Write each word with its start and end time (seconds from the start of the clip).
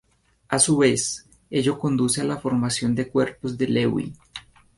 A 0.47 0.57
su 0.57 0.77
vez, 0.79 1.27
ello 1.51 1.77
conduce 1.77 2.21
a 2.21 2.23
la 2.23 2.37
formación 2.39 2.95
de 2.95 3.07
cuerpos 3.09 3.55
de 3.55 3.67
Lewy. 3.67 4.11